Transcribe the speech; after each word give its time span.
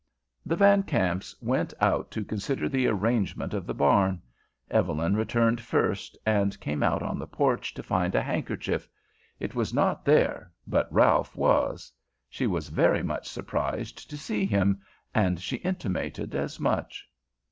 The 0.47 0.55
Van 0.55 0.81
Kamps 0.81 1.35
went 1.43 1.75
out 1.79 2.09
to 2.09 2.25
consider 2.25 2.67
the 2.67 2.87
arrangement 2.87 3.53
of 3.53 3.67
the 3.67 3.73
barn. 3.75 4.19
Evelyn 4.71 5.15
returned 5.15 5.61
first 5.61 6.17
and 6.25 6.59
came 6.59 6.81
out 6.81 7.03
on 7.03 7.19
the 7.19 7.27
porch 7.27 7.71
to 7.75 7.83
find 7.83 8.15
a 8.15 8.23
handkerchief. 8.23 8.89
It 9.39 9.53
was 9.53 9.75
not 9.75 10.03
there, 10.03 10.51
but 10.65 10.91
Ralph 10.91 11.35
was. 11.35 11.91
She 12.31 12.47
was 12.47 12.69
very 12.69 13.03
much 13.03 13.29
surprised 13.29 14.09
to 14.09 14.17
see 14.17 14.43
him, 14.47 14.81
and 15.13 15.39
she 15.39 15.57
intimated 15.57 16.33
as 16.33 16.59
much. 16.59 17.07